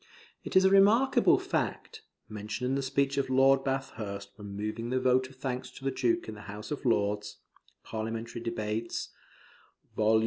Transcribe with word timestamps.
It 0.43 0.55
is 0.55 0.65
a 0.65 0.71
remarkable 0.71 1.37
fact 1.37 2.01
(mentioned 2.27 2.67
in 2.67 2.73
the 2.73 2.81
speech 2.81 3.19
of 3.19 3.29
Lord 3.29 3.63
Bathurst 3.63 4.31
when 4.35 4.55
moving 4.57 4.89
the 4.89 4.99
vote 4.99 5.29
of 5.29 5.35
thanks 5.35 5.69
to 5.69 5.85
the 5.85 5.91
Duke 5.91 6.27
in 6.27 6.33
the 6.33 6.41
House 6.49 6.71
of 6.71 6.85
Lords), 6.85 7.37
[Parliamentary 7.83 8.41
Debates, 8.41 9.09
vol. 9.95 10.19